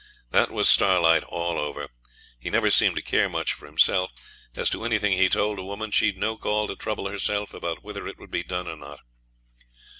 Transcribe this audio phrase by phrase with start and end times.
[0.31, 1.87] That was Starlight all over;
[2.39, 4.11] he never seemed to care much for himself.
[4.55, 8.07] As to anything he told a woman, she'd no call to trouble herself about whether
[8.07, 9.01] it would be done or not.